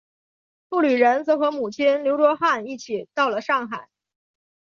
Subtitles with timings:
[0.67, 3.87] 傅履仁则和母亲刘倬汉一起到了上海。